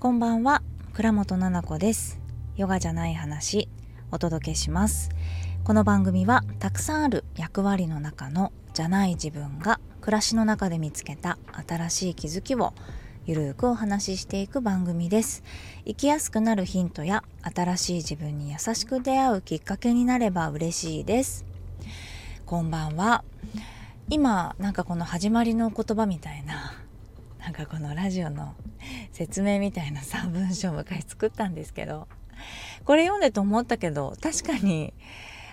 [0.00, 0.62] こんばんは。
[0.94, 2.18] 倉本々子です。
[2.56, 3.68] ヨガじゃない話
[4.10, 5.10] お届けします。
[5.62, 11.36] この番組はたくさんある役割の中のじゃない自分が暮らしの中で見つけた
[11.68, 12.72] 新しい気づきを
[13.26, 15.42] ゆるくお話ししていく番組です。
[15.84, 21.44] 生きやすくなるヒントや新しい自分に優しく出会うきっかけになれば嬉しいです。
[22.46, 23.22] こんばんは。
[24.08, 26.59] 今なんかこの始まりの言葉みたいな
[27.40, 28.54] なんかこのラジオの
[29.12, 32.06] 説明みたいなさ文章を昔作ったんですけど
[32.84, 34.92] これ読んでと思ったけど確かに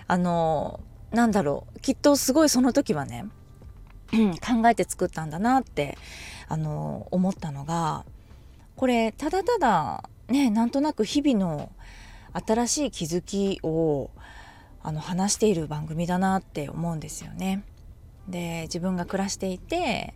[0.06, 0.80] あの
[1.12, 3.24] なんだろうきっとすごいその時はね
[4.12, 5.96] 考えて作ったんだなって
[6.48, 8.04] あの思ったのが
[8.76, 11.72] これただただねなんとなく日々の
[12.32, 14.10] 新しい気づきを
[14.82, 17.64] あの話している番組だなって思うんですよね。
[18.28, 20.14] で自分が暮らしていて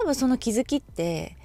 [0.00, 1.36] 多分その気づきって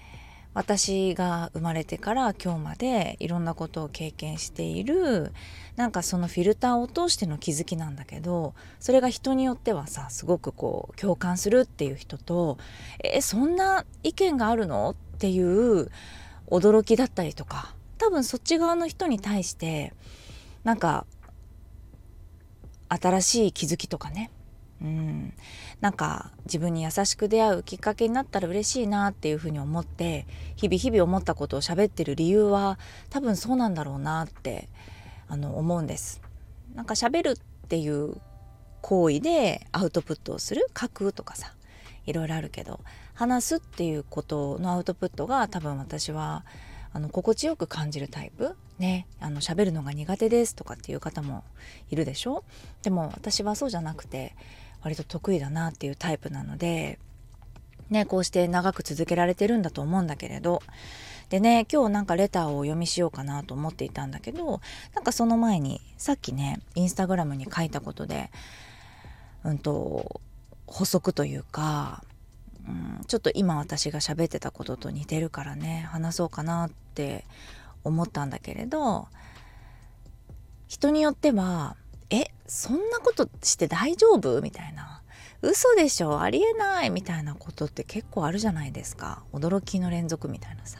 [0.53, 5.33] 私が生まれてから今日までいろんなことを経験している
[5.75, 12.57] なんかそのフィルターを通しての気づきなんだけどそれが人によってはさすごくこう共感するっていう人と
[13.03, 14.91] えそんな意見があるの？
[14.91, 15.89] っていう
[16.47, 19.93] 驚きだったりとか多分そっち側の人に対して
[20.63, 21.05] なんか
[22.87, 24.31] 新しい気づきとかね。
[24.81, 25.33] うん、
[25.81, 34.69] なんか自分に優しく出会うきっかけになったら嬉しいなっていうふうに思って日々日々思ったことを喋ってる理由は多分そうなんだろうなって
[35.27, 36.21] あの思うんです。
[36.73, 38.15] なんか喋るっていう
[38.81, 41.53] 行為でアウトプットをする書くとかさ
[42.05, 42.79] いろいろあるけど
[43.13, 46.45] 話すっていうことのアウトプットが多分私は
[46.93, 48.55] あの心地よく感じるタイプ？
[48.77, 51.43] ねあの喋るのが苦手ですとかっていう方も
[51.89, 52.43] いるでしょ？
[52.83, 54.35] でも私はそうじゃなくて
[54.85, 56.99] 割と得意だなっていうタイプなので
[57.89, 60.61] ねこうして長く続けられてるんだと思うんだけれど。
[61.29, 64.61] でね今日なんかレターをお読みしようかなと思っていたんだけど
[64.93, 68.29] なんかその前にさっきねインスタグラムに書いたことで
[69.43, 70.21] うんと
[70.67, 72.03] 補足というか、
[72.67, 77.25] うん、ちょっと今私が喋ってたことと似てるからね話そうかなって
[77.83, 79.07] 思ったんだけれど
[80.67, 81.75] 人によっては
[82.47, 84.41] そんなことして大丈夫？
[84.41, 85.01] みたいな。
[85.41, 86.21] 嘘でしょ？
[86.21, 89.23] ありえないみたいなことって結構あるじゃないですか。
[89.33, 90.79] 驚きの連続みたいなさ。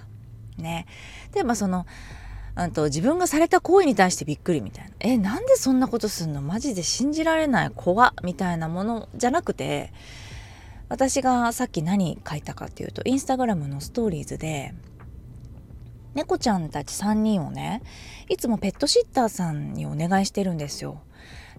[0.58, 0.86] ね。
[1.34, 1.86] でまあその
[2.56, 4.92] うんと自分がされた行為に対してびっくりみたいな。
[5.00, 6.42] えなんでそんなことすんの？
[6.42, 9.92] マジで信じられない怖みたいなものじゃなくて
[10.88, 14.74] 私がさっき何書いたかっていうとインスタグラムのストーリーズで
[16.14, 17.82] 猫ちゃんたち3人をね
[18.30, 21.02] いつもペットシッターさんにお願いしてるんですよ。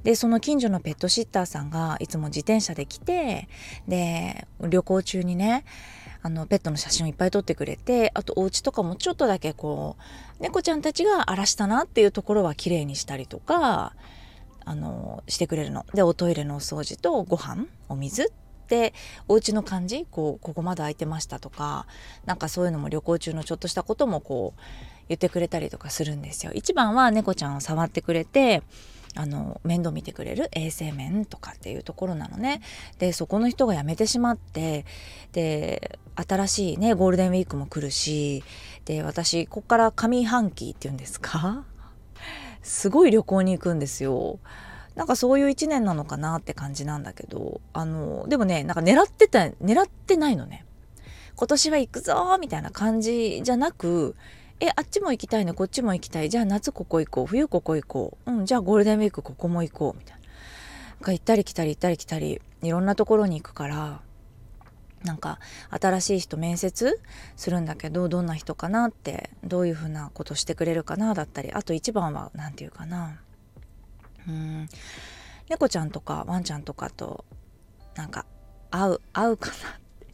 [0.07, 3.49] でその近所のペットシッターさんがいつも自転車で来て
[3.89, 5.65] で旅行中にね
[6.23, 9.97] あのペットの写真をいっぱい撮ってくれてあとお家とかもちょっとだけこ
[10.39, 13.95] う猫ちゃんたちが荒らしたなっていうところは綺麗にしたりとか
[14.65, 15.85] あのしてくれるの。
[15.93, 18.33] でおトイレのお掃除とご飯お水
[18.69, 18.95] で
[19.27, 21.89] お家の感じこうここまで空いてましたとか
[22.27, 24.61] なんかそういうのも旅行中のちょっとしたこともこう
[25.09, 26.53] 言ってくれたりとかするんですよ。
[26.55, 28.63] 一番は猫ちゃんを触ってくれて
[29.17, 32.61] あの面倒見てくれる衛生面とかっていうところなのね。
[32.99, 34.85] でそこの人が辞めてしまって
[35.33, 38.45] で新しいねゴールデンウィークも来るし
[38.85, 41.65] で私こっから上半期っていうんですか？
[42.63, 44.39] すごい旅行に行くんですよ。
[44.95, 50.65] なんかそういう一年なのかなって感じなんだけどあのでもねなんか狙ってた狙ってないのね。
[51.37, 54.17] 今年は行くぞみたいな感じじゃなく
[54.61, 55.53] えあっちも行きたいね。
[55.53, 56.31] こっちも行きたい。
[56.31, 57.27] じゃあ夏ここ行こう。
[57.27, 58.31] 冬ここ行こう。
[58.31, 59.99] うんじゃあゴールデンウィークここも行こう。
[59.99, 60.27] みたいな。
[61.13, 64.01] 行ったり来たり行ったり来たりいろんなところに行くから
[65.05, 65.39] なんか
[65.71, 67.01] 新しい人面接
[67.37, 73.21] するんだけどどんな人かなってどういうふうなことしてくれるかなだったりあと一番は何て言うかな。
[74.27, 74.69] うん。
[75.49, 77.25] 猫ちゃんとかワンちゃんとかと
[77.95, 78.27] なんか
[78.71, 79.57] 合う合うかなっ
[80.01, 80.07] て。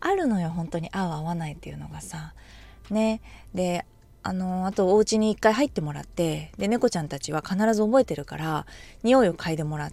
[0.00, 0.88] あるのよ本当に。
[0.90, 2.34] 合う合わないっていうのがさ。
[2.90, 3.20] ね。
[3.54, 3.86] で
[4.22, 8.66] あのあとお家に一回入ってもらってで猫ちゃんたちは必ず覚えてるから
[9.02, 9.90] 匂いを嗅いでもら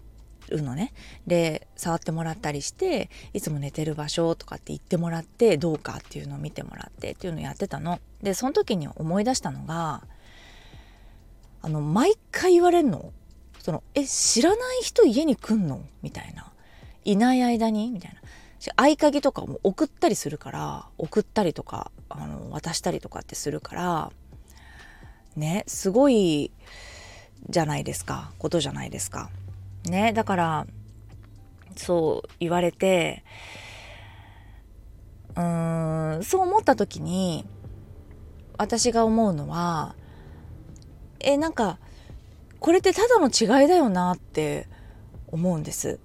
[0.50, 0.94] うのね
[1.26, 8.00] で触ってもらったりしていつも寝てる場所とかって言ってもらってどうかっていうのを見てもらってっていうのをやってたの。
[8.22, 10.04] でその時に思い出したのが
[11.62, 13.14] あの毎回言われるの？
[13.60, 16.52] その「え知らない人家に来んの?」みたいな
[17.04, 18.22] 「いない間に?」みたいな
[18.76, 24.12] 合鍵とかも送ったりするから送ったりとかあの渡したりとかってするから
[25.36, 26.52] ねすごい
[27.50, 29.30] じゃないですかことじゃないですか。
[29.86, 30.68] ねだから
[31.76, 33.24] そう言われて
[35.36, 37.46] うーんそう思った時に
[38.58, 39.96] 私が思うのは
[41.20, 41.78] えなんか
[42.60, 44.68] これってただの違いだよなって
[45.28, 46.00] 思うんです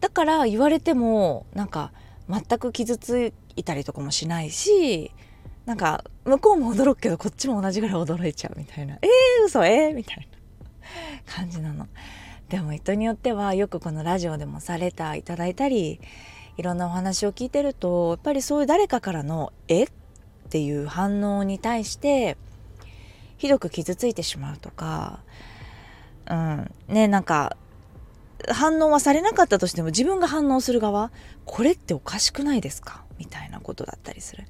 [0.00, 1.92] だから言われてもなんか
[2.28, 5.12] 全く傷ついたりとかもしないし
[5.66, 11.86] なんか向こうも驚くけどこっちも同じぐらい驚いちゃうみたいな「えー、嘘えー、みたいな感じなの。
[12.48, 16.00] でも人によってはよくこのラジオでもされたいただいたり
[16.56, 19.88] いろんなお話を聞いてるとやっぱりそういう誰かからの「えっ?」
[20.48, 22.38] ていう反応に対して
[23.36, 25.20] ひどく傷ついてしまうとか
[26.26, 27.56] うんねなんか
[28.50, 31.10] 反応はされなかったとしても自分が反応する側
[31.44, 33.04] これっておかしくないですか？
[33.18, 34.44] みたいなことだったりする。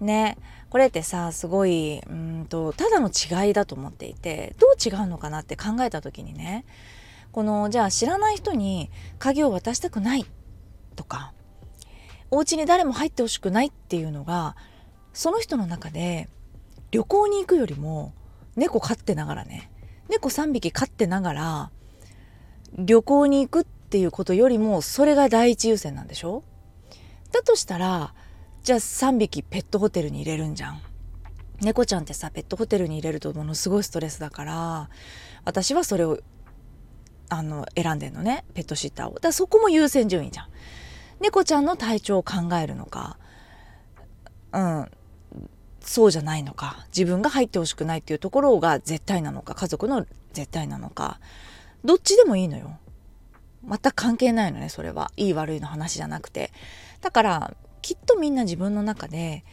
[0.00, 0.38] ね
[0.70, 6.64] これってさすごいうんとただの違いだと思っていてどう違うのかなって考えた時にね
[7.32, 10.24] このじゃあ知らない人に鍵を渡したくない
[10.96, 11.32] とか
[12.30, 14.56] お家に誰も入ってほしくないっていうのが
[15.12, 16.28] その人の中で
[16.92, 18.14] 旅行に行くよりも
[18.56, 19.70] 猫飼ってながらね
[20.08, 21.70] 猫3匹飼ってながら
[22.84, 26.42] 旅行に行くっていうことよりもそれが第一優先なんでしょ？
[27.32, 28.14] だとしたら
[28.62, 30.80] じゃあ3匹ペットホテルに入れるんじゃん。
[31.60, 34.88] 猫ちゃんってさペットホテルに入れるとものすごいストレスだから
[35.44, 36.18] 私はそれを
[37.28, 39.14] あの選んでんのねペットシッターを。
[39.14, 40.46] だからそこも優先順位じゃん。
[41.20, 43.18] 猫ちゃんの体調を考えるのか
[44.52, 44.90] うん
[45.80, 51.20] そうじゃないのか自分が入ってほしくないっていうところが絶対なのか家族の絶対なのか
[51.84, 52.78] どっちでもいいのよ。
[53.68, 56.52] 全く関係ないのねそれはいい悪いの話じゃなくて。
[57.00, 59.44] だからきっとみんな自分の中で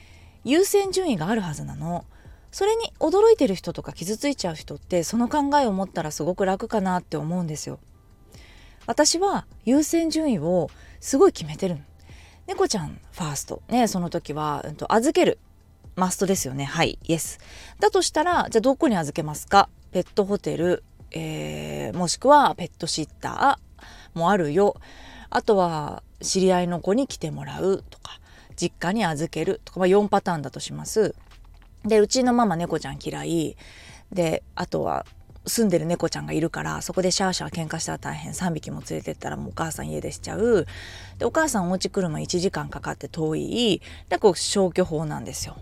[0.44, 2.06] 優先順位があるはずなの。
[2.52, 7.80] それに驚いてる人とか傷ついちゃう人ってその考えを持ったらすごく楽かなって思うんですよ。
[8.86, 10.70] 私は優先順位を
[11.00, 11.78] すごい決めてる
[12.48, 13.62] 猫ちゃんファースト。
[13.68, 15.40] ね、その時は、うん、と預ける。
[15.96, 16.64] マストですよね。
[16.64, 17.40] はい、イエス。
[17.80, 19.68] だとしたら、じゃあどこに預けますか？
[19.92, 24.76] ペットホテル、えー、もしくはペットシッターもあるよ。
[25.30, 28.20] あとは知り合いの子に来てもらうとか
[28.56, 31.16] 実家に預けるとか、まあ、4パターンだとします。
[31.86, 33.56] でうちのママ猫ちゃん嫌い
[34.12, 35.06] であとは
[35.46, 40.66] 住んでる猫ちゃんがいるからそこでシャーシャー喧嘩したら大変3匹も連れてったらもうお母さん家出しちゃう
[41.18, 45.58] でお母さんお家来るの1時間かかって遠いでこう消去法なんですよ。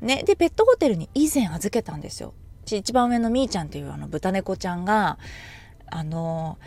[0.00, 2.34] ね、でペットホテルに以前預けたんですよ。
[2.74, 5.18] 一番上のみーちゃんっていうあの豚猫ちゃんが
[5.88, 6.58] あの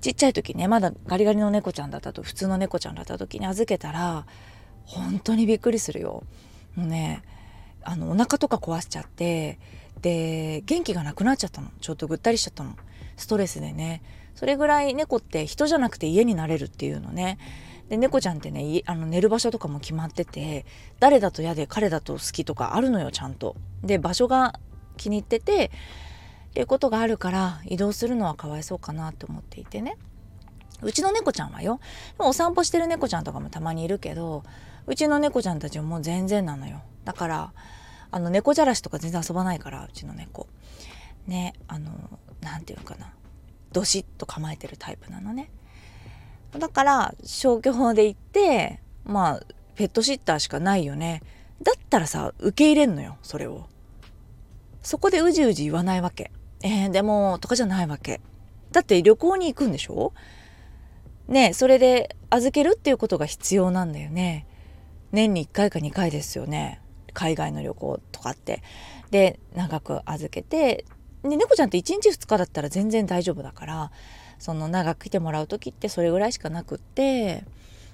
[0.00, 4.26] ちっちゃい時ねまだガリガリの猫ちゃんだったと普通の猫ちゃんだった時に預けたら
[4.84, 6.24] 本当にびっくりするよ。
[6.74, 7.22] もうね
[7.84, 9.58] あのお腹とか壊しちゃって
[10.00, 11.68] で元気がなくなっちゃったの。
[11.80, 12.74] ちょっとぐったりしちゃったの。
[13.16, 14.02] ストレスでね。
[14.34, 17.38] それぐらい猫って人じゃなくて家になれるっていうのね。
[17.92, 20.64] で猫ちゃんってねあの寝る場所とかも決まってて
[20.98, 23.54] 誰だと嫌で彼だと好きとかあるのよちゃんと。
[23.84, 24.58] で場所が
[24.96, 29.98] 気に入っててっていうことがあるから移動するのはかわいそうかなと思っていてね。
[30.80, 31.80] うちの猫ちゃんはよ
[32.18, 34.42] もお散歩してる猫ちゃんとかもたまにいるけど
[34.86, 36.80] うちの猫ちゃんたちはもう全然なのよ。
[37.04, 37.52] だから
[38.10, 40.46] あの猫じゃらしとか全然遊ばないからうちの猫。
[41.26, 41.90] ねあの
[42.40, 43.12] 何て言うかな。
[43.70, 45.50] どしっと構えてるタイプなのね。
[46.58, 51.22] だから消去法で行ってまあペットシッターしかないよね。
[51.62, 53.66] だったらさ受け入れんのよそれを。
[54.82, 56.30] そこでうじうじ言わないわけ。
[56.62, 58.20] えー、でもとかじゃないわけ。
[58.72, 60.12] だって旅行に行くんでしょ？
[61.28, 64.46] ねそれで預けるっていうことが必要なんだよね。
[65.12, 66.80] 年に1回か2回ですよね。
[67.14, 68.62] 海外の旅行とかって。
[69.10, 70.84] で長く預けて。
[71.22, 73.90] で猫ちゃんって1日2日だったら全然大丈夫だから。
[74.42, 77.44] その長く来てもらう時ってそれぐらいしかなくって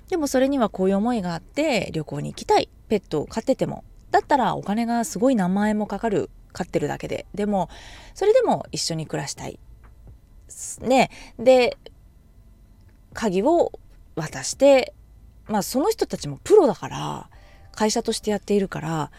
[0.09, 7.69] でもそれにはこういう思いがあって旅行に行きたいペットを飼っててもだったらお金がすごい何万円もかかる飼ってるだけででも
[8.15, 9.61] それでも一緒に暮らしたい。
[10.81, 11.77] ねで
[13.13, 13.71] 鍵を
[14.17, 14.95] 渡して
[15.49, 17.29] まあその人たちもプロだから
[17.73, 19.11] 会社としてやっているから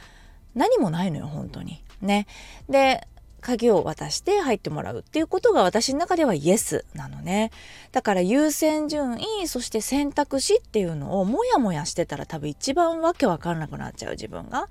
[0.55, 1.83] 何もないのよ本当に。
[2.01, 2.25] ね。
[2.67, 3.07] で
[3.39, 7.51] 鍵を渡して入ってもらうっていうことが私の中ではイエスなのね。
[7.91, 14.67] だから優先順位、そして選択肢っていうのをもやもやしてたら多分一番わけわかんなくなっちゃう自分が。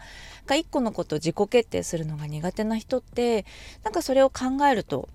[0.46, 3.44] が一個のことを自己決定するのが苦手な人って、
[3.84, 5.08] なんかそれを考えると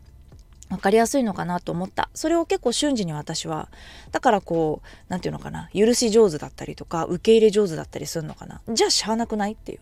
[0.69, 3.69] 分かりやすいのかなと思ったそれを結構瞬時に私は
[4.11, 9.79] だからこう何て言うのかな許し上手だったりとか受け入れ上手だったりするのかなじゃあしゃあなくないっていう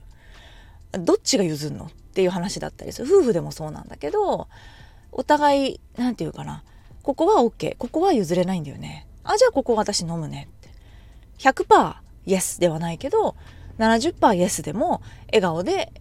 [0.92, 3.08] どっちが譲るのっていう話だったりする。
[3.08, 4.48] 夫婦でもそうなんだけど
[5.12, 6.64] お互い何て言うかな。
[7.04, 9.08] ここは OK ここは譲れないんだよね。
[9.24, 10.70] あじゃあここ私飲むねって。
[11.40, 11.96] 100%
[12.26, 13.36] イエスではないけど
[13.80, 15.92] 70%イエスでも笑顔で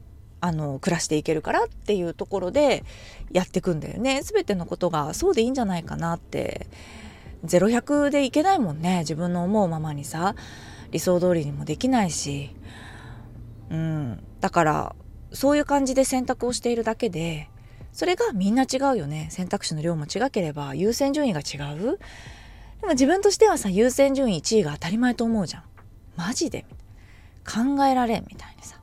[0.40, 2.84] あの暮らしていけるからっていうところで
[3.30, 4.22] やっていくんだよね。
[4.22, 6.66] 全てのことがそうでいいんじゃないかなって。
[7.46, 8.98] 0100でいけないもんね。
[9.00, 10.34] 自分の思うままにさ
[10.90, 12.54] 理想通りにもできないし。
[13.70, 14.22] うん。
[14.40, 14.96] だから
[15.32, 17.48] そういう感じで選択をしているだけで
[17.92, 19.28] それがみんな違うよね。
[19.30, 21.98] 選択肢の量も違ければ優先順位が違う。
[22.80, 25.62] でも自分としてはさ優先順位1位が当たり前と思うじゃん。
[26.16, 26.66] マジで。
[27.42, 28.78] 考えられんみたいにさ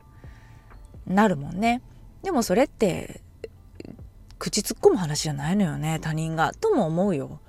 [1.06, 1.80] なるもんね。
[2.22, 3.22] でもそれって
[4.38, 6.00] 口突っ込む話じゃないのよね。
[6.00, 6.52] 他人が。
[6.60, 7.40] とも思うよ。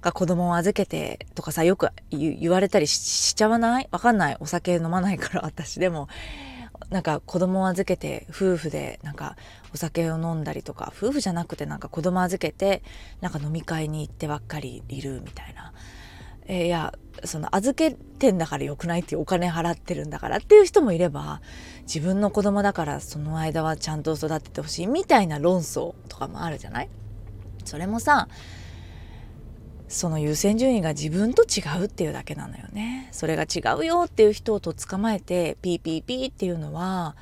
[0.00, 3.88] が子供を預けてとかさよく言われたりしちゃわない？
[3.92, 4.36] わかんない。
[4.40, 6.08] お酒飲まないから私でも。
[6.94, 9.34] なんか子供を預けて夫婦でなんか
[9.74, 12.84] お酒を飲んだりとか夫婦じゃなくてなんか子供預けて
[13.20, 15.72] なんか飲み会に行ってばっかりいるみたいな。
[16.46, 21.40] えー、いやその預けてんだからよくないっていうお金払ってるんだからっていう人もいれば
[21.82, 26.88] 自分の子供だからその間はちゃんと育ててほしいみたいな論争とかもあるじゃない？
[27.64, 28.28] それもさ
[29.88, 33.08] その優先順位が自分と違うっていうだけなのよね。
[33.12, 37.16] それが違うよっていう人をとっ捕まえてピーピーピーっていうのは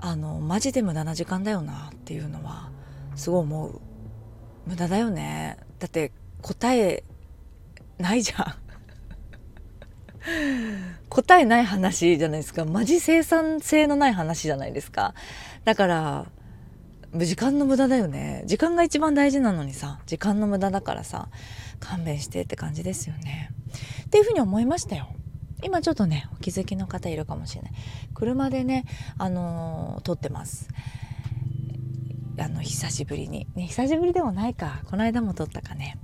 [0.00, 2.70] あのマジで無駄な時間だよなっていうのは
[3.16, 3.80] すごい思う。
[4.66, 5.58] 無駄だよね。
[5.78, 7.04] だって答え
[7.98, 8.54] ないじゃん。
[11.08, 12.64] 答えない話じゃないですか。
[12.64, 15.14] マジ生産性のない話じゃないですか。
[15.64, 16.26] だから
[17.14, 18.42] 時間の無駄だよね。
[18.46, 20.00] 時間が一番大事なのにさ。
[20.06, 21.28] 時間の無駄だからさ。
[21.78, 23.50] 勘弁してって感じですよね。
[24.06, 25.08] っていうふうに思いましたよ。
[25.62, 27.72] 今ちょっとねお気づきの方いるかもしれない。
[28.14, 28.84] 車でね
[29.16, 30.68] あのー、撮ってます。
[32.38, 33.46] あの久しぶりに。
[33.54, 34.82] ね久しぶりでもないか。
[34.90, 35.96] この間も撮ったかね。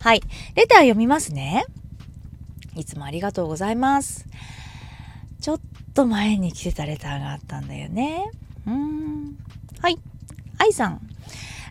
[0.00, 0.22] はい。
[0.54, 1.64] レター読みますね。
[2.76, 4.26] いつもありがとうございます。
[5.40, 5.60] ちょっ
[5.92, 8.30] と前に来てたレターがあったんだよね。
[8.66, 9.36] うん。
[9.80, 9.98] はい。
[10.70, 11.00] 愛さん。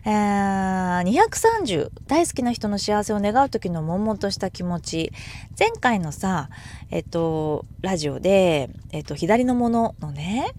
[0.02, 5.12] えー、230大好きな人の幸せを願う時の悶々とした気持ち。
[5.58, 6.48] 前回のさ
[6.90, 10.52] えっとラジオで、えっと、左のもののね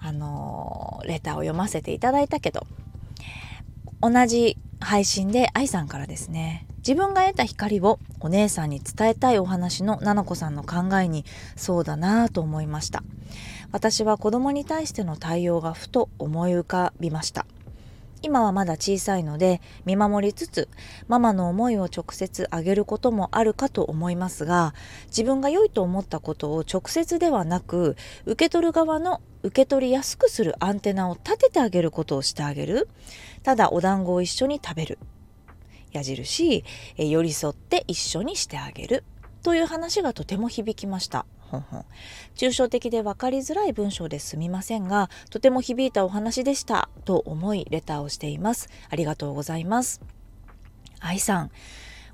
[0.00, 2.66] あのレターを読ませていただいたけど
[4.00, 13.04] 同じ配信で愛さんからですね自分が得た光をお姉さんに伝えたいお話のななこさんの考えにそうだなぁと思いました。
[13.74, 17.44] 私は子供に対しての対応がふと思い浮かびました。
[18.24, 20.70] 今はまだ小さいので見守りつつ
[21.08, 24.72] ママの思いを直接あげることもあるかと思いますが
[25.08, 32.88] 自分が良いと思ったことを直接ではなく受け取る側の受け取りやすくするアンテナを立ててあげることをしてあげる。
[33.42, 34.98] ただお団子を一緒に食べる。
[35.92, 36.64] 矢印
[36.96, 39.04] 寄り添って一緒にしてあげる。
[39.42, 41.26] という話がとても響きました。
[41.60, 41.86] ほんほん
[42.34, 48.68] 抽象的で分かりづらい文章ですみませんがとても響いたお話でしたと思いレターをしています。
[48.90, 50.00] ありがとうございます。
[51.00, 51.50] 愛さん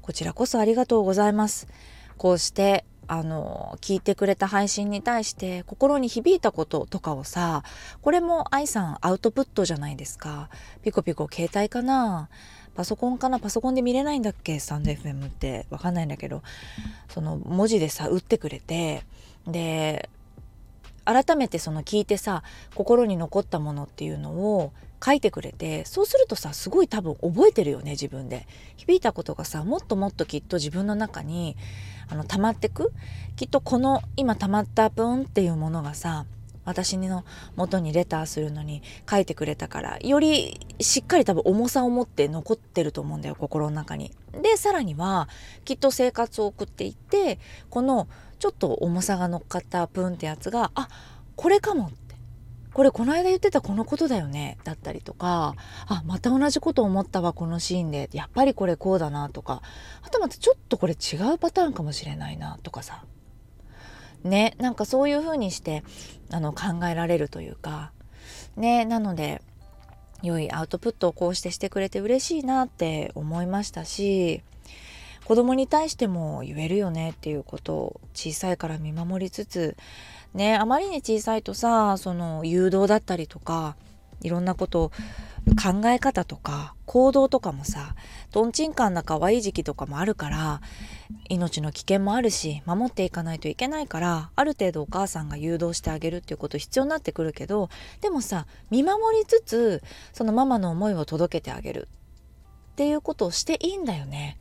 [0.02, 1.68] こちらこそありがとうございます。
[2.16, 7.64] こうしてあの聞いてくれた配信に対して心に響いたこととかをさ
[8.02, 10.48] これも愛さんアウトプットじゃないですか。
[10.82, 12.28] ピコピコ携帯かな。
[12.74, 13.40] パソコンかな。
[13.40, 14.60] パソコンで見れないんだっけ？
[14.60, 15.66] スタンド FM って。
[15.70, 16.42] わかんないんだけど。
[17.08, 19.02] その文字でさ打ってくれて。
[19.46, 20.08] で
[21.04, 22.42] 改めてその聞いてさ
[22.74, 24.72] 心に残ったものっていうのを
[25.04, 31.56] 書いてくれてそうするとさすごい多分覚えてるよね自分で響いたことがさもっともっときっと自分の中に
[32.10, 32.92] あの溜まってく
[33.36, 36.26] きっとこの今溜まった分っていうものがさ
[36.64, 37.24] 私の
[37.56, 44.12] 元にレターするのに書いてくれたからよりしっかり多分重さを持って残ってると思うんだよ心の中に。
[44.42, 45.28] でさらには
[45.64, 47.38] きっと生活を送っていって
[47.70, 48.06] この
[48.40, 50.88] ちょっと重さが乗っかったプンってやつがあ
[51.36, 52.00] これかもって。
[52.72, 54.56] これこの間言ってたこのことだよね。
[54.64, 55.54] だったりとか
[55.86, 58.08] あまた同じこと思ったわこのシーンで。
[58.12, 59.62] やっぱりこれこうだなとか。
[60.02, 63.04] あとまたちょっとこれ違うパターンかもしれないなとかさ。
[64.24, 65.82] ねなんかそういうふうにして
[66.30, 67.92] あの考えられるというか。
[68.56, 69.42] ねなので
[70.22, 74.42] 良いアウトプットをこうしてしてくれて嬉しいなって思いましたし。
[75.24, 79.76] 子供に対しても言えるよねっていうことを小さいから見守りつつ
[80.34, 83.76] ねあまりに小さいとさその誘導だったりとか
[84.22, 84.92] いろんなこと
[85.62, 87.94] 考え方とか行動とかもさ
[88.30, 90.60] とんちんかんな可愛い時期とかもあるから
[91.28, 101.88] 命の危険もあるし守っていかないといけないからある程度お母さんが誘導してあげるっていうこと必要になってくるけどでもさ見守りつつそのママの思いを届けてあげる
[102.72, 104.38] っていうことをしていいんだよね。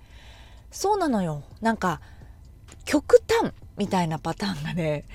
[0.71, 1.43] そうなのよ。
[1.61, 2.01] なんか
[2.85, 5.05] 極端みたいなパターンがね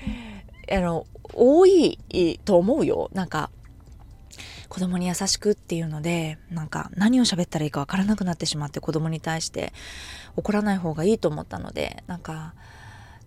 [0.71, 1.99] あの多い
[2.43, 3.09] と思うよ。
[3.13, 3.49] なんか
[4.67, 9.73] 子供に優しくっていうのでなんか何を喋ったらいいかわからなくなってしまって子供に対して
[10.35, 12.53] 怒らない方がいいと思ったのでなんか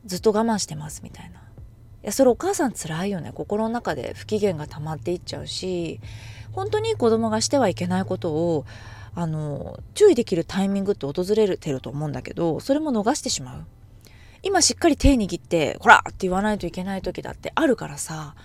[0.05, 1.41] ずっと我慢してますみたいな。
[1.41, 1.43] い
[2.03, 3.33] やそれお母さん辛いよね。
[3.35, 6.01] 心の中で不機嫌が溜まっていっちゃうし
[6.53, 8.67] 本当に子供がしてはいけないことを
[9.21, 13.67] あの注意できるタイミングって訪れてると思うんだけどそれも逃してしまう。
[14.45, 18.37] 今しっかり手握って「ほら!」って言わないといけない時だってあるからさ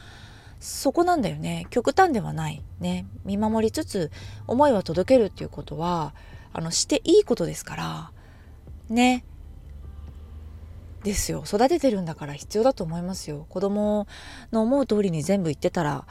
[0.59, 1.67] そこなんだよね。
[1.69, 2.63] 極端ではない。
[2.79, 3.05] ね。
[3.23, 4.11] 見守りつつ
[4.47, 6.15] 思いは届けるっていうことは
[6.53, 8.11] あのしていいことですから。
[8.89, 9.23] ね。
[11.03, 11.43] ですよ。
[11.45, 13.45] 育ててるんだから必要だと思いますよ。
[13.49, 14.07] 子供
[14.51, 16.07] の思う通りに全部言ってたら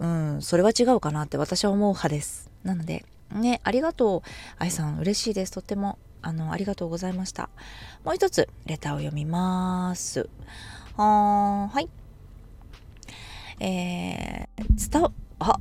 [0.00, 2.50] うんそれは違うかなって私は思う派です。
[2.64, 7.48] なのでねありがとう愛さん嬉しいですとってもあのありがとうございました
[8.04, 10.28] もう一つレターを読みます
[10.96, 11.88] はーはい
[13.60, 15.60] えー、伝わ、あ、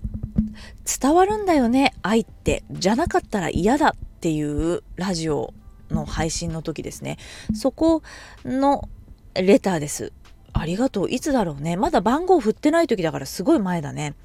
[1.01, 2.63] 伝わるんだよね、愛って。
[2.71, 5.53] じゃなかったら嫌だっていうラジオ
[5.91, 7.17] の配信の時ですね。
[7.53, 8.01] そこ
[8.45, 8.87] の
[9.35, 10.13] レターです。
[10.53, 11.11] ありがとう。
[11.11, 11.75] いつだろうね。
[11.75, 14.15] まだ番号振ってない時だからすごい前だね。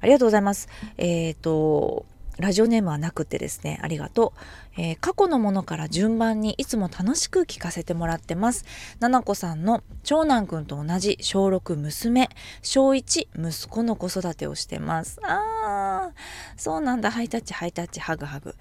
[0.00, 0.68] ありがとうございます。
[0.96, 2.06] えっ、ー、と、
[2.42, 4.34] ラジオネームはなくてですね、ありがと
[4.76, 8.64] う、えー、過去のものから順番にいつも楽しく聞かせてもらってます。
[8.98, 12.28] ななこさんの長男くんと同じ小6娘、
[12.60, 15.20] 小1息子の子育てをしてます。
[15.22, 17.12] あー、そうなんだ。
[17.12, 18.56] ハイタッチ、ハイタッチ、ハグハグ。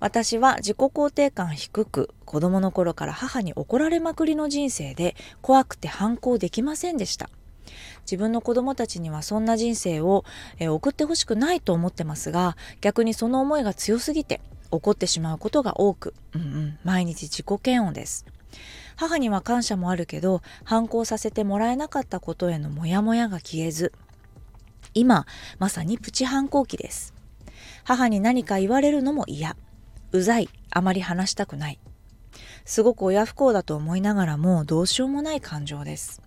[0.00, 7.28] 私は自己肯定感低く子供の頃から母に怒られまくりの人生で怖くて反抗できませんでした。
[8.02, 10.24] 自分の子供たちにはそんな人生を、
[10.58, 14.40] え送ってほしくないと思ってますが逆にその思いが強すぎて
[14.70, 18.26] 怒ってしまうことが多く、うんうん、毎日自己嫌悪です。
[18.96, 23.92] 母には感謝もあるけど反抗させてもらえなかったことへのモヤモヤが消えず
[24.94, 25.26] 今
[25.58, 27.14] まさにプチ反抗期です。
[27.84, 29.56] 母に何か言われるのも嫌。
[30.12, 30.48] うざい。
[30.70, 31.78] あまり話したくない。
[32.64, 36.22] すごく親不幸だと思いながらもどうしようもない感情です。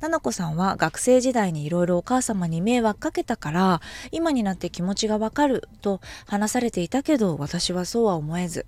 [0.00, 3.80] ななこさんは学生時代にいろいろお母様に迷惑かけたから
[4.10, 8.66] 今になって気持ちがわかると話されていたけど私はそうは思えず。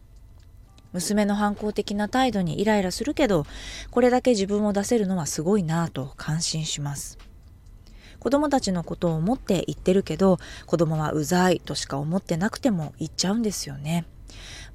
[0.93, 3.45] 娘の反抗的な態度にイライラするけど
[3.91, 7.19] これだけ自分を出せるのはすごいなぁと感心します。
[8.19, 14.07] 子供たちのことを思って言ってるけど子供はうざいとしか思ってなくても言っちゃうんですよね。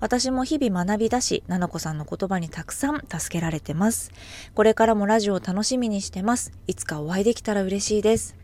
[0.01, 4.11] 私も日々学びだし、ななこさんの言葉にたくさん助けられてます。
[4.55, 6.51] これからもラジオを楽しみにしてます。
[6.67, 8.35] いつかお会いできたら嬉しいです。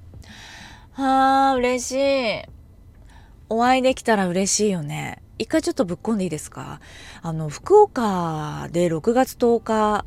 [0.91, 2.43] はあ、嬉しい。
[3.50, 5.22] お会いできたら嬉しいよね。
[5.39, 6.80] 一回ちょっとぶっこんでいいですか？
[7.22, 10.06] あの、福岡で6月10日、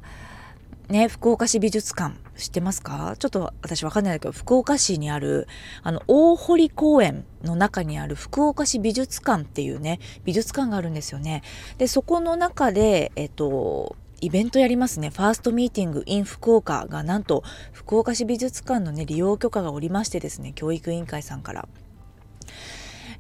[0.89, 3.15] ね、福岡市美術館知ってますか？
[3.19, 5.47] ちょっと私わかんないけど、福岡市にある、
[5.83, 11.43] あの、大堀公園の中にある福岡市美術館っていうね、美術館があるんですよね。
[11.79, 15.11] で、そこの中で、えっと、イベントやりますね。
[15.11, 21.69] ファーストミーティング in 福岡がなんと福岡市美術館のね、利用許可がおりましてですね、教育委員会さんから。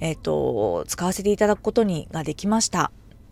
[0.00, 2.90] えっと、使わせていただくことにができました。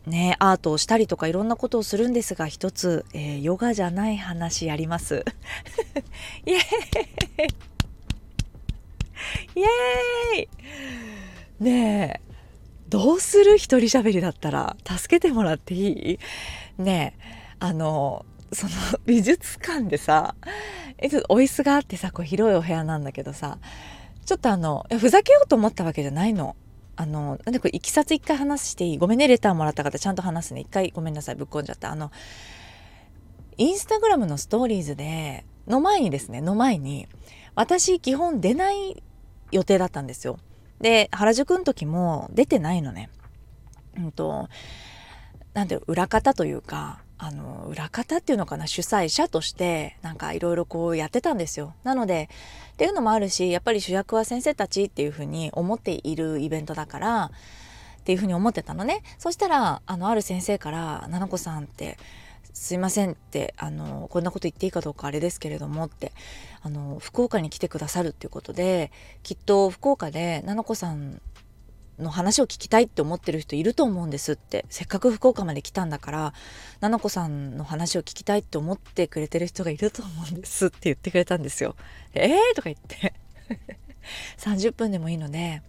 [0.09, 5.25] ね、アートをしたりとかいろんなことをするんですが一つ、えー、ヨガじゃない話やります。
[6.47, 6.61] イエーイ。
[9.55, 10.49] イエーイ。
[11.65, 12.29] ねえ。
[12.89, 13.59] どうする？
[13.59, 14.77] 一人喋りだったら。
[14.87, 16.19] 助けてもらっていい？
[16.79, 17.55] ねえ。
[17.61, 18.73] あのその
[19.05, 20.35] 美術館でさ
[21.29, 23.59] お椅子があってさこう広いお部屋なんだけどさ
[24.25, 26.57] ちょっとあのふざけようと思ったわけじゃないの。
[27.01, 28.99] あの、なんでこれ、いきさつ一回話していい？
[28.99, 30.63] ごめんね、レターもらった方、ちゃんと話すね。
[30.63, 31.93] 一回ごめんなさい、ぶっこんじゃった。
[31.93, 32.11] あの、
[33.57, 37.07] インスタグラムのストーリーズで、の前にですね、の前に、
[37.55, 39.01] 私、基本出ない
[39.53, 40.41] 予定だったんですよ。
[40.81, 43.11] で、原宿の時も出てないのね。
[43.97, 44.49] うんと、
[45.55, 51.75] なんて裏方というか、あの裏方っていうのかな主催者としてなんかいろいろこうやってたんですよ。
[51.83, 52.29] なので
[52.79, 59.03] っていうのもあるしやっぱり主役は先生たちっていうふうに思っているイベントだからっていうふうに思ってたのね。
[59.19, 61.99] そしたらあのある先生から「菜々子さんって
[62.55, 66.13] すいませんってあのこんなこと言っていいかどうかあれですけれどもって
[66.63, 68.93] あの福岡に来てくださるっていうことで
[69.25, 71.21] きっと福岡で菜々子さん
[71.99, 76.33] の話を聞きたいって思ってる人いると思うんですってせっかく福岡まで来たんだから
[76.81, 81.75] 菜々子さんの話を聞きたいって思ってくれてる人がいると思うんですって言ってくれたんですよ。
[82.15, 82.31] えー？
[82.55, 83.15] とか言って
[84.39, 85.63] 30分でもいいので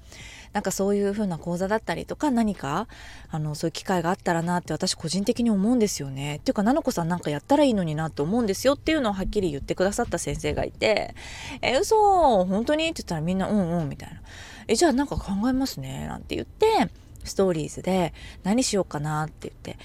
[0.53, 2.87] なんかそういう風な講座だったりとか何か
[3.29, 6.37] あのそういう機会があったらなって私個人的に思うんですよね。
[6.37, 11.13] っていうか菜々子さんなんかやったらいいのになって思うんですよっていうのをはっきり言ってくださった先生がいて
[11.61, 14.21] 「え嘘本当に?」って言ったらみんな「うんうん」みたいな
[14.69, 16.89] 「えじゃあなんか考えますね」なんて言って
[17.23, 19.83] ストーリーズで何しようかなって言って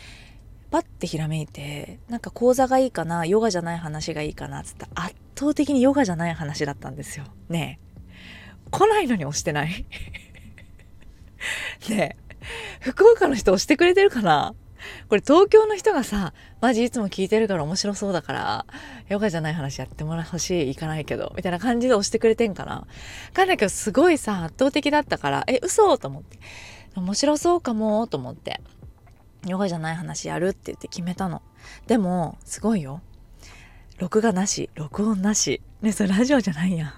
[0.71, 7.25] パッてひらめいてなんか講座がいいかなヨガじゃない話がいいかなっつった圧倒的にヨガじゃない話だったんですよ。
[7.49, 7.85] ねえ。
[8.71, 9.85] 来ないのに押してない？
[11.89, 12.17] ねえ。
[12.81, 14.55] 福岡の人押してくれてるかな？
[15.09, 18.67] これ東京の人がさ、マジいつも聞いてるから面白そうだから、
[19.09, 22.75] ヨガじゃない話やってもらほしい、行かないけど、みたいな感じで押してくれてんかな。
[22.75, 22.87] わ
[23.33, 26.39] かんないけど、すごいさ、圧倒的だったから、え、嘘と思って。
[26.97, 28.61] 面白そうかも、と思って。
[29.47, 31.43] ヨガじゃない話やるって言って決めたの。
[31.87, 33.01] でも、すごいよ。
[33.99, 35.61] 録画なし、録音なし。
[35.83, 36.93] ね、それラジオじゃないやん。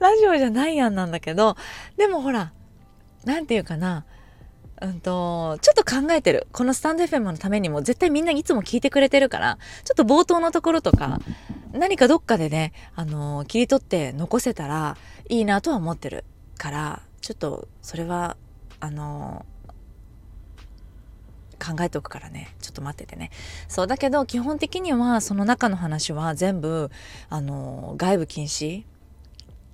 [0.00, 1.56] ラジオじゃないやんなんだけど、
[1.96, 2.52] でもほら、
[3.24, 4.04] なんていうかな、
[4.82, 6.46] うんと、ちょっと考えてる。
[6.52, 11.20] このスタンド FM のためにも絶対みんないつも聞いてくれてるから、ちょっと冒頭のところとか、
[11.72, 14.96] 何かどっかでね、あの切り取って残せたら
[15.28, 16.24] いいなとは思ってる
[16.58, 18.36] から、ちょっとそれは、
[18.78, 19.46] あの
[21.58, 23.30] 考えておくからねちょっと待っててね
[23.68, 26.90] そうだけど基本的にはその中の話は全部
[27.28, 28.84] あの外部禁止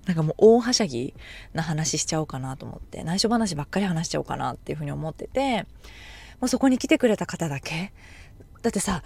[0.07, 1.15] なんかもう大はしゃぎ
[1.53, 5.67] な話しちゃおうかなと思って内緒話ばっかり話しちゃおうかなっていうふうに思ってて
[6.41, 7.93] もうそこに来てくれた方だけ
[8.63, 9.03] だってさ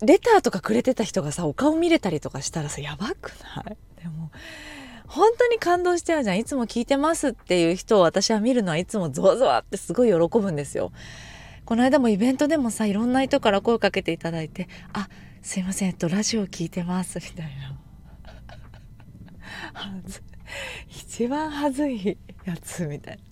[0.00, 3.76] レターとかくれてた人がさお顔見れたりとかしたらさやばくない？
[4.02, 4.30] でも
[5.06, 6.38] 本当に感動しちゃうじゃん。
[6.38, 10.90] いつも聞いてますっていう人を私は見るのはいつもゾワゾワってすごい喜ぶんですよ。
[11.66, 15.08] この間もイベントでもさいろんな人から声かけていただいて「あ
[15.42, 17.78] すいませんえっとラジオ聞いてます」みたいな。
[20.88, 23.22] 一番はずいやつみたいな。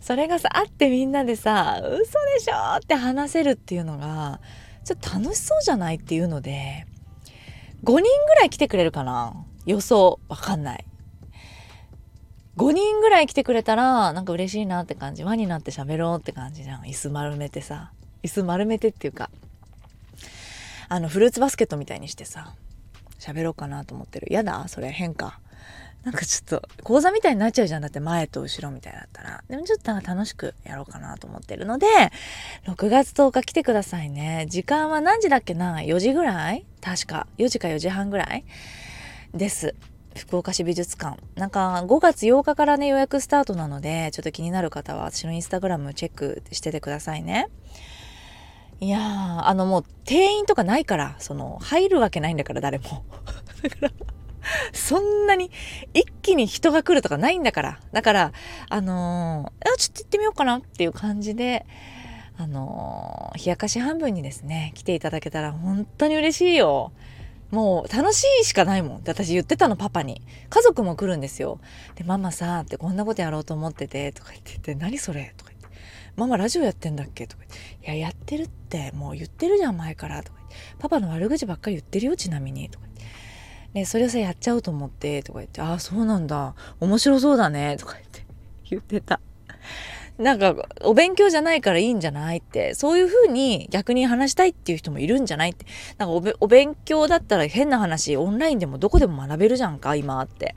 [0.00, 1.94] それがさ会ってみんなでさ「嘘
[2.34, 4.40] でしょ!」って話せるっていうのが
[4.84, 6.86] ちょっと楽しそうじゃないっていうので
[7.84, 9.34] 5人ぐらい来てくれるかな？
[9.66, 10.84] 予想わかんない。
[12.56, 15.24] 5人ぐらい来てくれたらなんか嬉しいなって感じ。
[15.24, 16.82] 輪になって喋ろうって感じじゃん。
[16.82, 17.92] 椅子丸めてさ。
[18.22, 19.30] 椅子丸めてっていうか
[20.90, 22.54] あのフルーツバスケットみたいにしてさ
[23.18, 24.30] 喋ろうかなと思ってる。
[24.30, 25.40] やだそれ変か
[26.04, 27.82] なんかちょっと講座みたいになっちゃうじゃん。
[27.82, 29.44] だって前と後ろみたいだったら。
[29.48, 31.86] でもちょっと楽しくやろうかなと思ってるので
[32.66, 34.46] 6月10日来てくださいね。
[34.48, 36.64] 時間は何時だっけな？4時ぐらい？
[36.80, 37.26] 確か。
[37.36, 38.44] 4時か4時半ぐらい
[39.34, 39.74] です。
[40.16, 41.20] 福岡市美術館。
[41.36, 47.48] なんか5月8日からね予約スタートなのでちょっと気になる方は私のインスタグラムチェックしててくださいね。
[48.80, 53.04] いやーあのもう定員とかないからその入るわけないんだから誰も。
[53.62, 53.90] だから
[54.72, 55.50] そんなに
[55.94, 57.80] 一気に人が来るとかないんだから。
[57.92, 58.32] だから
[58.68, 61.66] あのー、ちょっと行ってみようかなっていう感じで
[62.36, 66.92] あのー、冷やかし半分にですね来ていただけたら本当に嬉しいよ。
[67.50, 68.96] もう楽しいしかないもん。
[68.98, 70.22] って私言ってたのパパに。
[70.48, 71.60] 家族も来るんですよ。
[71.96, 75.34] でママさってこんなことやろうと思っててとか言ってて何それ？
[75.36, 75.78] とか言って。
[76.16, 77.26] ママラジオやってんだっけ？
[77.26, 77.86] とか言って。
[77.86, 80.22] いややってるってもう言ってるじゃん前から。
[80.22, 80.56] とか言って。
[80.78, 82.70] パパの悪口ばっかり言ってるよちなみに。
[82.70, 82.86] とか
[83.74, 86.54] ねそれをさやっちゃおうと思ってとか言ってああそうなんだ。
[86.80, 87.76] 面白そうだね。
[87.78, 88.24] とか言って
[88.70, 89.20] 言ってた。
[90.18, 92.74] なんかお勉強じゃないからいいんじゃないって。
[92.74, 95.66] そういうふうに逆に話したいっていう人もいるんじゃないって。
[95.98, 100.56] なんかお勉強だったら変な話オンラインでもどこでも学べるじゃんか今って。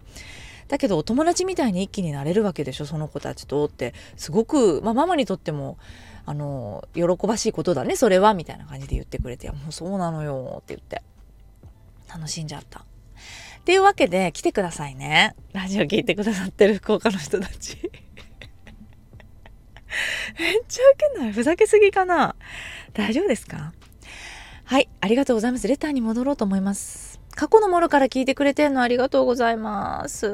[0.68, 3.94] だけどお友達みたいに一気になれるわけでしょその子たちとって。
[4.18, 5.78] すごく、まあ、ママにとっても
[6.26, 11.02] あの喜ばしいことだねそれはみたいな感じで言ってくれて「もうそうなのよ」って言って。
[12.14, 12.86] 楽しんじゃった。
[13.64, 17.78] っていうわけで来てくださいねラジオ聞いてくださってる福岡の人たち
[20.38, 22.36] めっちゃウケないふざけすぎかな
[22.94, 23.72] 大丈夫ですか？
[24.66, 25.68] はい、ありがとうございます。
[25.68, 27.20] レターに戻ろうと思います。
[27.36, 30.28] 過去のものから聞いてくれてんのありがとうございます。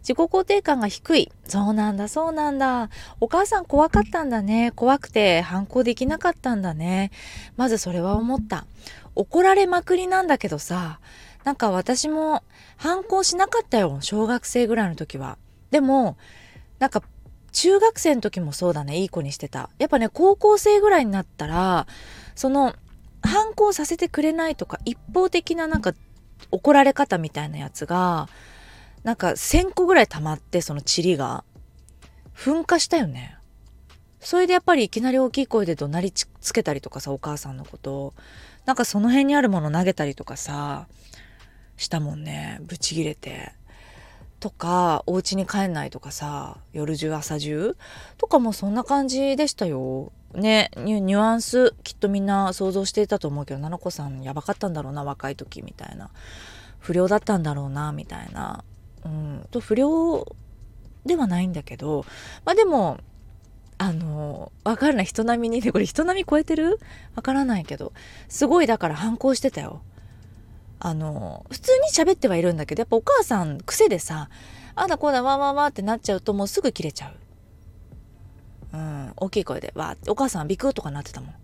[0.00, 1.32] 自己肯定感が低い。
[1.46, 2.90] そうなんだ、そうなんだ。
[3.20, 4.72] お母さん怖かったんだね。
[4.74, 7.10] 怖くて反抗できなかったんだね。
[7.56, 8.66] まずそれは思った。
[9.14, 11.00] 怒られまくりなんだけどさ、
[11.46, 12.42] なんか私も
[12.76, 13.98] 反抗しなかったよ。
[14.00, 15.38] 小学生ぐらいの時は。
[15.70, 16.18] でも、
[16.80, 17.02] なんか
[17.52, 21.86] 中学生の時もそうだねいい子にしてたやっぱね高校生ぐらいになったら
[22.34, 22.74] その
[23.22, 25.94] 反抗させてくれないとか一方的ななんか
[26.50, 28.28] 怒られ方みたいなやつが
[29.04, 31.44] なんか1,000個ぐらい溜まってその塵が
[32.34, 33.38] 噴火したよね
[34.20, 38.12] それでやっぱりいきなり大きい声で怒鳴りつけたりとかさお母さんのこと
[38.66, 40.88] なんかその辺にあるもの投げたりとかさ
[41.76, 42.58] したもんね。
[42.62, 43.52] ブチギレて。
[44.38, 47.76] とかお家に帰んないとかさ夜中朝中。
[48.18, 50.12] とかもそんな感じでしたよ。
[50.34, 56.10] ねニュアンスきっとみんな想像していたと思うけど菜々子さんやばかったんだろうな若い時みたいな。
[56.78, 58.62] 不良だったんだろうなみたいな、
[59.04, 60.26] うん、と不良
[61.04, 62.04] ではないんだけど
[62.44, 62.98] まあでも
[63.78, 66.78] あのわかるな人並みにねこれ人並み超えてる？
[67.14, 67.92] わからないけど。
[68.28, 69.82] すごいだから反抗してたよ。
[70.78, 74.28] あの普通に喋ってはいるんだけどやっぱお母さん癖でさ
[74.74, 77.12] あだこうだわわわってなっちゃうともうすぐ切れちゃう。
[78.74, 81.34] うん、大きい声でわお母さんビクッとかなってたもん。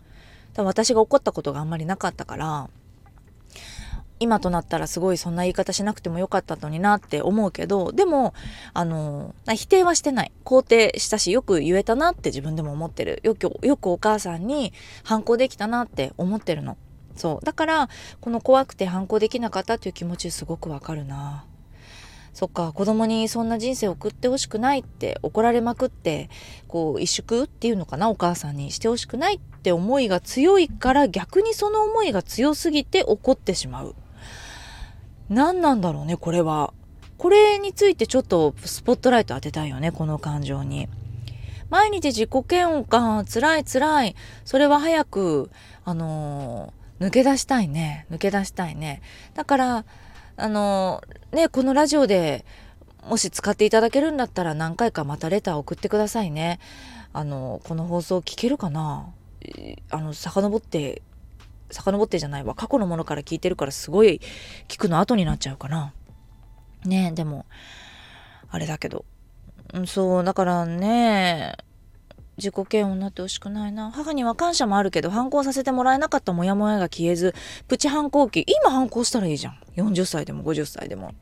[0.52, 2.68] 多分私が怒ったことがあんまりなかったから
[4.20, 8.34] 今となったらすごいそんな言い方しなくてもよかったのになって思うけどでも
[8.72, 16.76] あの否定はしてない肯定したしよく言えたなって自分でも思ってるよくよくお母さんに反抗できたなって思ってるの
[17.16, 17.44] そう。
[17.44, 17.88] だから
[18.20, 21.44] この怖くて反抗できなかったっていう気持ちすごくわかるな。
[22.32, 26.30] そっか子供にそんな人生送ってほしくないって怒られまくって
[26.66, 33.94] こう萎縮っていうのかなお母さんにしてほしくないって思いが強いから逆にその思いが強すぎて怒ってしまう。
[35.28, 36.72] 何なんだろうねこれは。
[37.18, 40.88] これについてちょっとスポットライト当てたいよねこの感情に。
[41.70, 44.16] 毎日自己嫌悪感辛い辛い。
[44.44, 45.50] それは早く
[45.84, 48.06] あのー、抜け出したいね。
[48.10, 49.02] 抜け出したいね。
[49.34, 49.84] だから
[50.36, 52.44] あの、ねこのラジオで
[53.04, 56.60] もし使っていただけるんだったら何回かまたレター送ってくださいね。
[57.12, 59.12] あの、この放送聞けるかな？
[59.90, 61.02] あの遡って
[61.70, 62.54] 遡ってじゃないわ。
[62.54, 64.20] 過去のものから聞いてるからすごい
[64.68, 65.92] 聞くの後になっちゃうかな。
[66.84, 67.46] ねでも
[68.48, 69.04] あれだけど。
[69.86, 71.56] そうだからね
[72.42, 73.92] 自己嫌悪になってほしくないな。
[73.92, 77.34] 母には感謝もあるけど反抗させてもらえなかったモヤモヤが消えず
[77.68, 78.44] プチ反抗期。
[78.62, 79.58] 今反抗したらいいじゃん。
[79.76, 81.14] 40歳でも50歳でも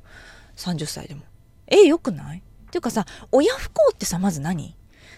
[0.57, 1.23] 30歳でも。
[1.67, 2.39] えよくない？
[2.39, 4.69] っていうかさ親不幸ってさまず何？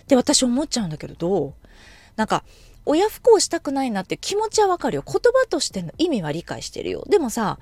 [0.02, 1.54] って私思っちゃうんだけどどう？
[2.16, 2.42] なんか
[2.84, 5.04] 親不幸したくないなって気持ちはわかるよ。
[5.06, 7.04] 言葉としての意味は理解してるよ。
[7.08, 7.58] でもさ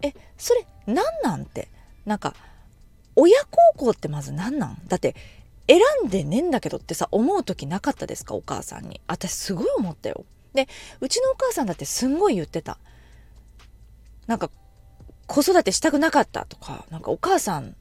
[0.00, 1.68] えそれ何なんて？
[2.06, 2.34] なんか
[3.16, 4.82] 親孝行ってまず何なん？
[4.86, 5.16] だって
[5.66, 8.34] 選んでねえんだけどってさ思う時なかったですか？
[8.34, 9.00] お母さんに。
[9.06, 10.24] 私すごい思ったよ。
[10.52, 10.68] で
[11.00, 12.78] うちのお母さんだってすんごい言ってた。
[14.26, 14.50] なんか
[15.26, 17.74] 子育てしたくなかったとかなんかお母さん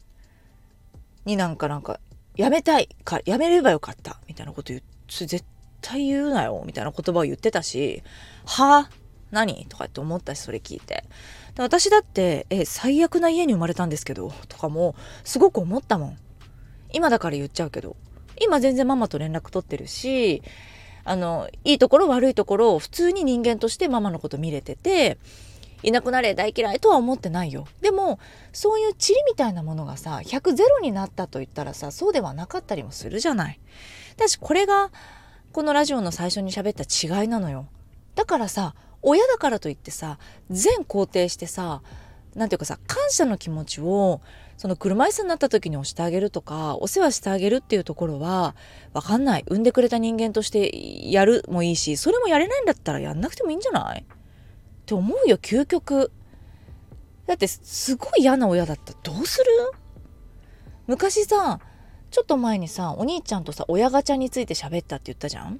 [1.25, 1.99] になんかなんか
[2.35, 5.43] やめたいかやめればよかったみたいなこと言って絶
[5.81, 8.01] 対言うなよみたいな言葉を言ってたし
[8.45, 8.87] は？
[8.87, 8.89] あ
[9.31, 9.65] 何？
[9.67, 11.03] とかって思ったしそれ聞いて。
[11.55, 16.17] で私だってえ最悪な家に生まれたんですけどとかもすごく思ったもん。
[16.93, 17.97] 今だから言っちゃうけど
[18.39, 20.41] 今全然ママと連絡取ってるし
[21.03, 25.17] あのいいところ悪いところを普通に人間としてママのこと見れてて
[25.83, 27.67] いなくなれ大嫌いとは思ってないよ。
[27.81, 28.17] でも
[28.53, 33.59] そういう塵みたいなものがさ100ゼロになったと言ったらさそうではなかったりもするじゃない。
[34.15, 34.91] だしこれが
[35.51, 36.83] このラジオの最初に喋った
[37.21, 37.67] 違いなのよ。
[38.15, 40.17] だからさ親だからといってさ
[40.49, 41.81] 全肯定してさ
[42.33, 44.21] 何ていうかさ感謝の気持ちを
[44.63, 48.55] その車椅子になった時に押してあげるとかお世話してあげるっていうところは
[48.93, 49.43] 分かんない。
[49.45, 53.99] 産んでくれた人間としてやるもいいしそれもやれないんだったらやんなくてもいいんじゃない？
[54.03, 54.05] っ
[54.85, 56.13] て思うよ究極。
[57.27, 59.45] だってすごい嫌な親だったらどうする？
[60.87, 61.59] 昔さ
[62.09, 65.59] ちょっと前にさお兄ちゃんとさ親ガチャについて喋ったって言ったじゃん？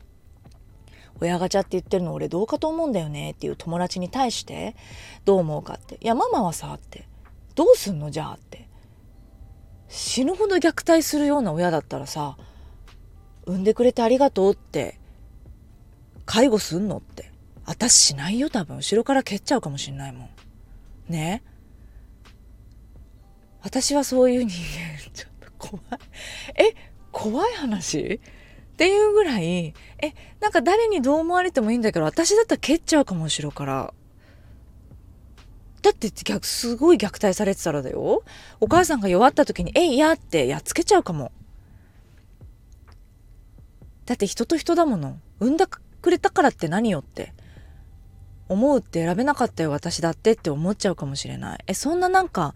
[1.20, 4.78] 親ガチャって言ってるの俺どうかと思うんだよねっていう友達に対して
[5.26, 5.96] どう思うかって。
[5.96, 7.06] いやママはさって。
[7.54, 8.10] どうすんの？
[8.10, 8.70] じゃあって。
[9.96, 12.36] 死ぬほど虐待するような親だったらさ
[13.46, 15.00] 産んでくれてありがとうって
[16.26, 17.32] 介護すんのって
[17.66, 18.78] 私しないよ多分。
[18.78, 20.30] 後ろから蹴っちゃうかもしんないもん。
[21.08, 21.44] ね？
[23.62, 25.86] 私はそういう人間 ちょっと怖い。
[26.58, 26.76] え、
[27.12, 28.20] 怖い話？
[28.74, 33.94] っていうぐらい、え、なんか誰にどう思われてもいいんだけど、私だったら蹴っちゃうかも、後ろから。
[35.84, 38.24] だって逆、すごい虐待されてたらだよ。
[38.60, 41.32] お母さんが弱った時に、えいやってやっつけちゃうかも。
[44.06, 45.20] だって人と人だもの。
[45.40, 47.34] 産んだくれたからって何よって。
[48.50, 51.60] 思うって選べなかったよ、私だってって思っちゃうかもしれない。
[51.68, 52.56] え、そんななんか、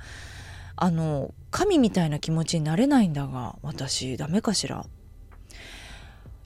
[0.76, 4.86] あの、神みたいな気持ちになれないんだが私ダメかしら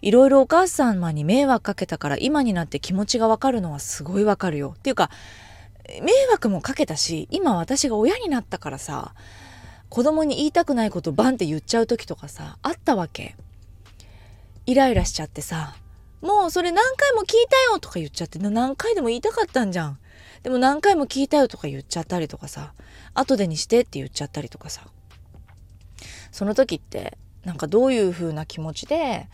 [0.01, 5.11] いろいろお母様に迷惑かけたから今になって気持ちがわかるのはすごいわかるよっていうか
[6.01, 9.13] 迷惑もかけたし今私が親になったからさ
[9.89, 13.35] 子供に言いたくないことバンって言っちゃう時とかさあったわけ。
[14.65, 15.75] イライラしちゃってさ
[16.21, 19.97] もうそれ何回も聞いたよとか言っちゃって何回でも言いたかったんじゃん。
[20.43, 22.73] でも何回も聞いたよとか言っちゃったりとかさ
[23.13, 24.87] 後でにしてって言っちゃったりとかさ。
[26.31, 29.27] その時ってなんかどういう風な気持ちで、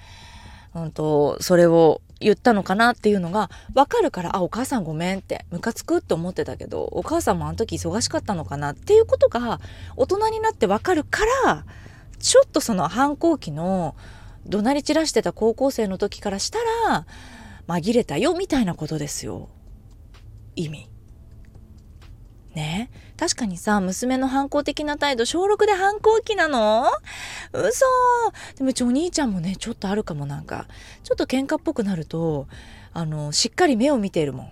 [0.84, 9.62] うんと、それを言ったのかなっていうのが分かるからあお母さんごめんってムカつくって思ってたけどお母さんもあの時忙しかったのかなっていうことが
[9.96, 11.64] 大人になって分かるから
[12.18, 13.96] ちょっとその反抗期の
[14.48, 16.58] 怒鳴り散らしてた高校生の時からした
[16.90, 17.06] ら
[17.68, 19.50] 紛れたよみたいなことですよ
[20.56, 20.90] 意味。
[22.58, 22.90] ね。
[23.18, 26.90] 確かにさ娘の反抗的な態度小6で反抗期なの？
[27.54, 27.86] 嘘。
[28.58, 30.68] でもうちお兄ちゃんもねちょっとあるかもなんか。
[31.04, 32.48] ちょっと喧嘩っぽくなると
[32.94, 34.52] あのしっかり目を見ているもん。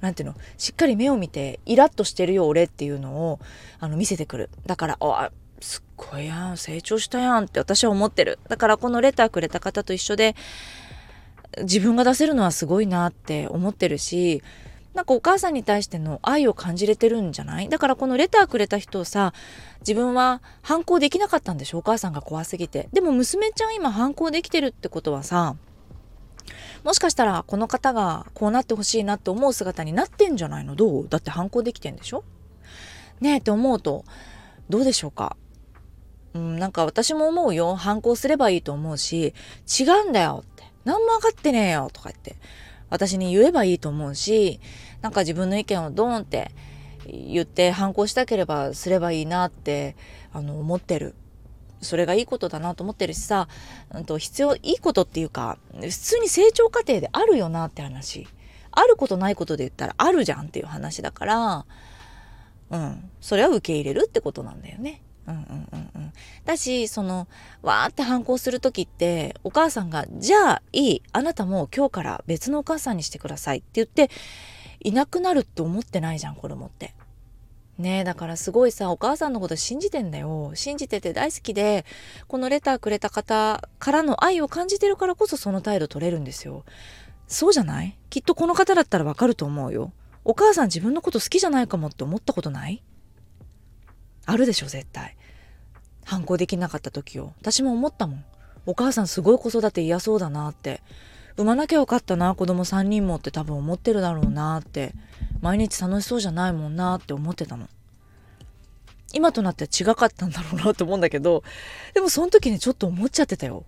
[0.00, 0.34] なんていうの？
[0.58, 3.38] しっかり目を見てイラッとしてるよ俺っていうのを
[3.78, 4.50] あの見せてくる。
[4.66, 6.56] だからあすっごいやん。
[6.56, 8.38] 成長したやんって私は思ってる。
[8.48, 10.34] だからこのレターくれた方と一緒で
[11.62, 14.42] 自分が出せるのはすごいなって思ってるし
[14.96, 17.68] なんかお母さんに対しての愛を感じれてるんじゃない？
[17.68, 19.34] だからこのレターくれた人をさ
[19.80, 21.78] 自分は反抗できなかったんでしょ？
[21.78, 22.88] お母さんが怖すぎて。
[22.94, 25.54] でも娘ちゃん今反抗できてるってことはさ
[26.82, 30.74] もしかしたらこの方がこうなってほしいなって思う姿になってんじゃないの？
[30.74, 31.08] どう？
[31.08, 32.24] だって反抗できてんでしょ？
[33.20, 34.04] ねえって思うと
[34.70, 35.36] どうでしょうか？
[36.32, 37.74] うん、なんか私も思うよ。
[37.76, 39.34] 反抗すればいいと思うし
[39.78, 40.64] 違うんだよって。
[40.86, 42.36] 何も分かってねえよとか言って
[42.88, 44.60] 私に言えばいいと思うし
[45.06, 46.50] なんか自分の意見をドーンって
[47.06, 49.94] 言って反抗したければすればいいなって
[50.32, 51.14] あの思ってる。
[51.80, 53.46] それがいいことだなと思ってるしさ、
[53.94, 58.26] うん、と必要いいことっていうか普通に成長過程であるよなって話。
[58.72, 61.66] あることないことで言ったらあるじゃんっていう話だから
[62.70, 63.10] うん。
[63.20, 65.02] それは受け入れるってことなんだよね。
[65.28, 66.12] うんうんうんうん、
[66.44, 67.26] だしその
[67.62, 71.02] わーって反抗する時ってお母さんが「じゃあいい。
[71.12, 74.10] あなたも今日から別のお母さんにしてください」って言って
[74.80, 76.94] いなくなるって思ってないじゃん子供って。
[77.78, 80.52] ねえだからすごいさお母さんのこと信じてんだよ。
[80.54, 81.84] 信じてて大好きで
[82.26, 86.64] このレターくれた方からの愛を感じてるからこそその態度取れるんですよ。
[87.28, 87.98] そうじゃない？
[88.08, 89.92] きっとこの方だったらわかると思うよ。
[90.24, 92.82] お母さん自分のこと好きじゃないかもって思ったことない？
[94.24, 95.16] あるでしょ絶対。
[96.04, 97.32] 反抗できなかった時を。
[97.40, 98.24] 私も思ったもん。
[98.64, 100.80] お母さんすごい子育て嫌そうだなって。
[101.36, 104.92] 産まなきゃよかったな子供3人もって多分思ってるだろうなって
[105.42, 107.68] 毎日楽しそうじゃないもんなって思ってたの
[109.12, 111.42] 今となっては違かったんだろうなと思うんだけど
[111.94, 113.64] でもその時にちょっと思っちゃってたよ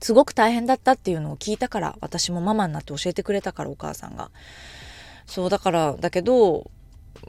[0.00, 4.30] すごく大変だったっていうのを聞いたから私もママになって教えてくれたからお母さんが
[5.26, 6.70] そうだからだけど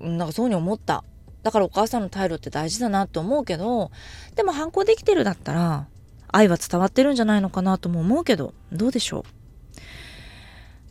[0.01, 1.03] なんかそうに思った
[1.43, 3.91] だからお母さんの態度って大事だなと思うけど
[4.35, 5.87] でも反抗できてるだったら
[6.33, 9.23] 愛は伝わってるんじゃないのかなとも思うけどどうでしょ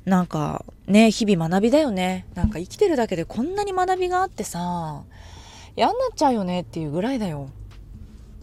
[0.06, 0.08] う？
[0.08, 5.02] なんかね日々学びだよねなんか生きてるだけでこんなに学びがあってさ
[5.76, 7.50] 嫌になっちゃうよねっていうぐらいだよ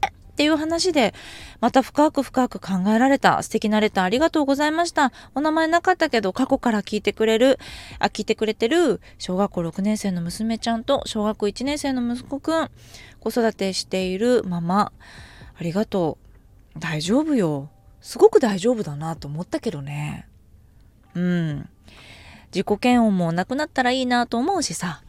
[0.07, 1.13] っていう話で、
[1.59, 5.11] また深く深く考えられた素敵なレターありがとうございました。
[5.35, 7.59] お名前なかったけど、過去から聞いてくれる、
[7.99, 12.69] あ、聞いてくれてる、小学校6年生の娘ちゃんと、小学校1年生の息子くん、
[13.19, 14.93] 子育てしているママ、
[15.59, 16.28] ありがとう。
[16.77, 17.69] 大丈夫よ。
[18.01, 20.27] すごく大丈夫だなと思ったけどね。
[21.15, 21.69] うん。
[22.53, 25.03] 自己嫌悪もなくなったらいいなと思うしさ。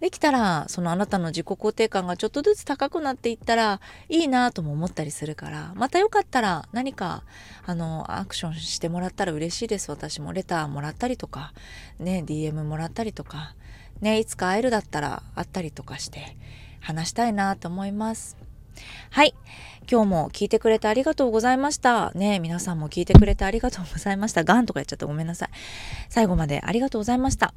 [0.00, 7.22] できたらそのあなたの自己肯定感がちょっとずつ高くなっていったらいいなとも思ったりするからまたよかったら何か
[7.66, 11.52] あのアクションしてもらったら嬉しいです私もレターもらったりとか
[11.98, 13.54] ね DM もらったりとか
[14.00, 16.34] ねいつか会えるだったら会ったりとかして
[16.80, 18.38] 話したいなと思います
[19.10, 19.34] はい。
[19.90, 22.12] 今日も聞いてくれてありがとうございました。
[22.12, 24.44] ね皆さんも聞いてくれてありがとうございました。
[24.44, 25.48] ガンとか言っちゃってごめんなさい。
[26.08, 27.54] 最後までありがとうございました。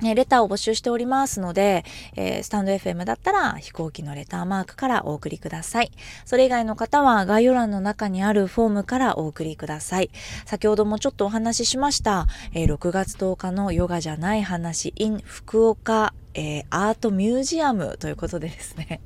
[0.00, 1.84] ね、レターを募集しておりますので、
[2.16, 5.90] えー、スタンド FM だったら飛行機のレターマークからお送りください。
[6.26, 10.10] それ以外の方は概要欄の中にあるフォームからお送りください。
[10.44, 19.00] 先ほどもちょっとお話ししました、えー、6月10日のヨガじゃない話 in 福岡、えー、アートミュージアムということでですね、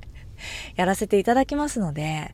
[0.75, 2.33] やらせていただきますので、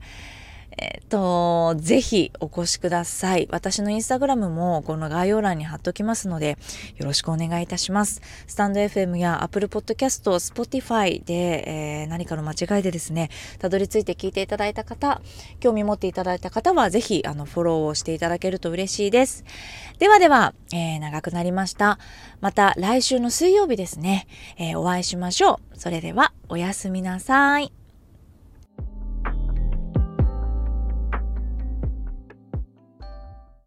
[0.80, 3.47] えっ、と、ぜひお越しください。
[3.51, 6.58] 私のインスタグラムもこの概要欄に貼っときますので、
[6.97, 8.22] よろしくお願いいたします。
[8.45, 15.22] スタンド FM や Apple Podcast、Spotify で、えー、何かの間違いでですね、たどり着いて聞いていただいた方、
[15.60, 19.45] 興味持っていただいた方は、ぜひ、あの、フォローをしていただけると嬉しいです。
[19.97, 21.97] ではでは、えー、長くなりました。
[22.39, 24.28] また来週の水曜日ですね、
[24.60, 25.80] えー、お会いしましょう。
[25.80, 27.76] それでは、おやすみなさい。